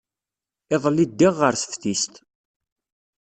Iḍelli 0.73 1.05
ddiɣ 1.09 1.33
ɣer 1.41 1.53
teftist. 1.61 2.13